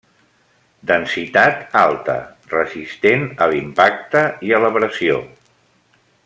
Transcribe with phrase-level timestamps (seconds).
[0.91, 2.15] Densitat alta:
[2.55, 5.21] resistent a l'impacte i a l'abrasió.